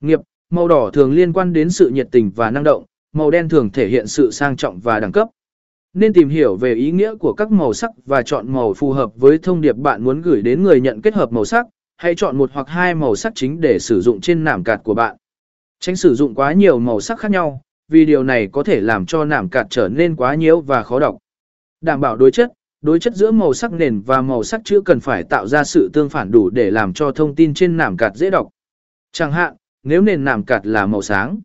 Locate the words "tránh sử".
15.80-16.14